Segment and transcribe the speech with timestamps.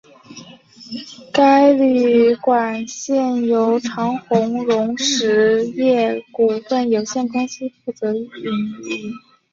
[1.31, 9.13] 该旅馆现由长鸿荣实业股份有限公司负责营运。